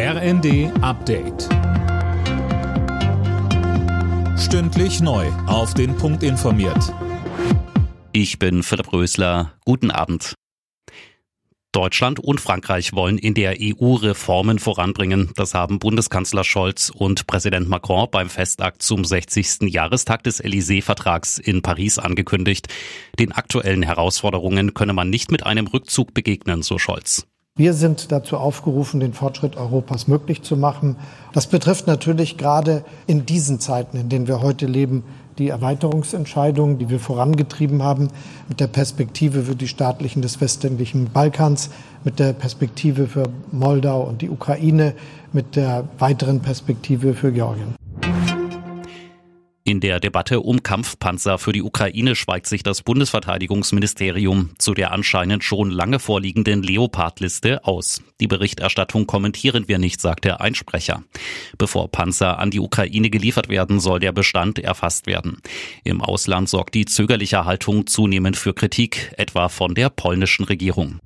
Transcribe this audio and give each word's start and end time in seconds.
RND 0.00 0.70
Update. 0.80 1.48
Stündlich 4.38 5.00
neu. 5.00 5.26
Auf 5.48 5.74
den 5.74 5.96
Punkt 5.96 6.22
informiert. 6.22 6.94
Ich 8.12 8.38
bin 8.38 8.62
Philipp 8.62 8.92
Rösler. 8.92 9.54
Guten 9.64 9.90
Abend. 9.90 10.34
Deutschland 11.72 12.20
und 12.20 12.40
Frankreich 12.40 12.92
wollen 12.92 13.18
in 13.18 13.34
der 13.34 13.56
EU 13.60 13.94
Reformen 13.94 14.60
voranbringen. 14.60 15.32
Das 15.34 15.54
haben 15.54 15.80
Bundeskanzler 15.80 16.44
Scholz 16.44 16.92
und 16.94 17.26
Präsident 17.26 17.68
Macron 17.68 18.06
beim 18.08 18.30
Festakt 18.30 18.82
zum 18.82 19.04
60. 19.04 19.62
Jahrestag 19.62 20.22
des 20.22 20.40
Élysée-Vertrags 20.40 21.38
in 21.38 21.60
Paris 21.60 21.98
angekündigt. 21.98 22.68
Den 23.18 23.32
aktuellen 23.32 23.82
Herausforderungen 23.82 24.74
könne 24.74 24.92
man 24.92 25.10
nicht 25.10 25.32
mit 25.32 25.44
einem 25.44 25.66
Rückzug 25.66 26.14
begegnen, 26.14 26.62
so 26.62 26.78
Scholz. 26.78 27.26
Wir 27.58 27.74
sind 27.74 28.12
dazu 28.12 28.36
aufgerufen, 28.36 29.00
den 29.00 29.14
Fortschritt 29.14 29.56
Europas 29.56 30.06
möglich 30.06 30.42
zu 30.44 30.56
machen. 30.56 30.94
Das 31.32 31.48
betrifft 31.48 31.88
natürlich 31.88 32.36
gerade 32.36 32.84
in 33.08 33.26
diesen 33.26 33.58
Zeiten, 33.58 33.98
in 33.98 34.08
denen 34.08 34.28
wir 34.28 34.40
heute 34.42 34.66
leben, 34.66 35.02
die 35.38 35.48
Erweiterungsentscheidungen, 35.48 36.78
die 36.78 36.88
wir 36.88 37.00
vorangetrieben 37.00 37.82
haben, 37.82 38.10
mit 38.48 38.60
der 38.60 38.68
Perspektive 38.68 39.42
für 39.42 39.56
die 39.56 39.66
Staatlichen 39.66 40.22
des 40.22 40.40
westlichen 40.40 41.10
Balkans, 41.10 41.70
mit 42.04 42.20
der 42.20 42.32
Perspektive 42.32 43.08
für 43.08 43.24
Moldau 43.50 44.02
und 44.02 44.22
die 44.22 44.30
Ukraine, 44.30 44.94
mit 45.32 45.56
der 45.56 45.82
weiteren 45.98 46.38
Perspektive 46.38 47.14
für 47.14 47.32
Georgien. 47.32 47.74
In 49.68 49.80
der 49.80 50.00
Debatte 50.00 50.40
um 50.40 50.62
Kampfpanzer 50.62 51.36
für 51.36 51.52
die 51.52 51.60
Ukraine 51.60 52.16
schweigt 52.16 52.46
sich 52.46 52.62
das 52.62 52.80
Bundesverteidigungsministerium 52.80 54.54
zu 54.56 54.72
der 54.72 54.92
anscheinend 54.92 55.44
schon 55.44 55.70
lange 55.70 55.98
vorliegenden 55.98 56.62
Leopard-Liste 56.62 57.66
aus. 57.66 58.02
Die 58.18 58.28
Berichterstattung 58.28 59.06
kommentieren 59.06 59.68
wir 59.68 59.76
nicht, 59.76 60.00
sagt 60.00 60.24
der 60.24 60.40
Einsprecher. 60.40 61.02
Bevor 61.58 61.92
Panzer 61.92 62.38
an 62.38 62.50
die 62.50 62.60
Ukraine 62.60 63.10
geliefert 63.10 63.50
werden, 63.50 63.78
soll 63.78 64.00
der 64.00 64.12
Bestand 64.12 64.58
erfasst 64.58 65.06
werden. 65.06 65.42
Im 65.84 66.00
Ausland 66.00 66.48
sorgt 66.48 66.74
die 66.74 66.86
zögerliche 66.86 67.44
Haltung 67.44 67.86
zunehmend 67.86 68.38
für 68.38 68.54
Kritik, 68.54 69.12
etwa 69.18 69.50
von 69.50 69.74
der 69.74 69.90
polnischen 69.90 70.44
Regierung. 70.44 70.98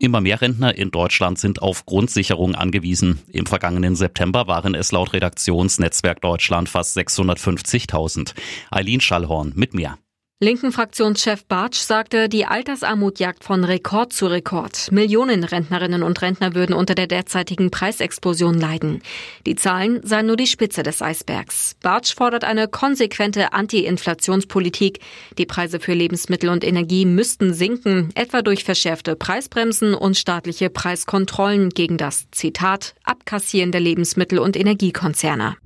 Immer 0.00 0.20
mehr 0.20 0.40
Rentner 0.40 0.76
in 0.76 0.92
Deutschland 0.92 1.40
sind 1.40 1.60
auf 1.60 1.84
Grundsicherung 1.84 2.54
angewiesen. 2.54 3.18
Im 3.32 3.46
vergangenen 3.46 3.96
September 3.96 4.46
waren 4.46 4.76
es 4.76 4.92
laut 4.92 5.12
Redaktionsnetzwerk 5.12 6.20
Deutschland 6.20 6.68
fast 6.68 6.96
650.000. 6.96 8.34
Eileen 8.70 9.00
Schallhorn 9.00 9.52
mit 9.56 9.74
mehr. 9.74 9.98
Linken 10.40 10.70
Fraktionschef 10.70 11.44
Bartsch 11.46 11.80
sagte, 11.80 12.28
die 12.28 12.46
Altersarmut 12.46 13.18
jagt 13.18 13.42
von 13.42 13.64
Rekord 13.64 14.12
zu 14.12 14.28
Rekord. 14.28 14.86
Millionen 14.92 15.42
Rentnerinnen 15.42 16.04
und 16.04 16.22
Rentner 16.22 16.54
würden 16.54 16.74
unter 16.74 16.94
der 16.94 17.08
derzeitigen 17.08 17.72
Preisexplosion 17.72 18.54
leiden. 18.54 19.02
Die 19.46 19.56
Zahlen 19.56 20.00
seien 20.06 20.26
nur 20.26 20.36
die 20.36 20.46
Spitze 20.46 20.84
des 20.84 21.02
Eisbergs. 21.02 21.74
Bartsch 21.82 22.14
fordert 22.14 22.44
eine 22.44 22.68
konsequente 22.68 23.52
Anti-Inflationspolitik. 23.52 25.00
Die 25.38 25.46
Preise 25.46 25.80
für 25.80 25.94
Lebensmittel 25.94 26.50
und 26.50 26.62
Energie 26.62 27.04
müssten 27.04 27.52
sinken, 27.52 28.10
etwa 28.14 28.40
durch 28.42 28.62
verschärfte 28.62 29.16
Preisbremsen 29.16 29.92
und 29.92 30.16
staatliche 30.16 30.70
Preiskontrollen 30.70 31.70
gegen 31.70 31.96
das 31.96 32.30
Zitat 32.30 32.94
Abkassieren 33.02 33.72
der 33.72 33.80
Lebensmittel- 33.80 34.38
und 34.38 34.56
Energiekonzerne. 34.56 35.56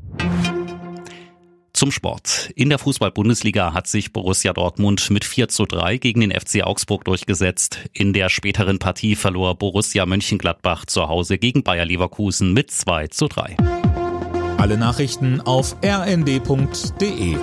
Zum 1.82 1.90
Sport. 1.90 2.52
In 2.54 2.68
der 2.68 2.78
Fußball-Bundesliga 2.78 3.74
hat 3.74 3.88
sich 3.88 4.12
Borussia 4.12 4.52
Dortmund 4.52 5.10
mit 5.10 5.24
4 5.24 5.48
zu 5.48 5.64
3 5.64 5.96
gegen 5.96 6.20
den 6.20 6.30
FC 6.30 6.62
Augsburg 6.62 7.04
durchgesetzt. 7.04 7.80
In 7.92 8.12
der 8.12 8.28
späteren 8.28 8.78
Partie 8.78 9.16
verlor 9.16 9.56
Borussia 9.56 10.06
Mönchengladbach 10.06 10.86
zu 10.86 11.08
Hause 11.08 11.38
gegen 11.38 11.64
Bayer 11.64 11.84
Leverkusen 11.84 12.52
mit 12.52 12.70
2 12.70 13.08
zu 13.08 13.26
3. 13.26 13.56
Alle 14.58 14.78
Nachrichten 14.78 15.40
auf 15.40 15.74
rnd.de 15.84 17.36